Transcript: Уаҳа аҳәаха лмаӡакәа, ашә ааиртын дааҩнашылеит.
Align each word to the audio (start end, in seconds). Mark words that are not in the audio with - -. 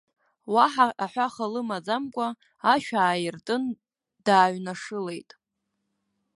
Уаҳа 0.53 0.87
аҳәаха 1.03 1.45
лмаӡакәа, 1.53 2.27
ашә 2.73 2.91
ааиртын 3.03 3.63
дааҩнашылеит. 4.25 5.29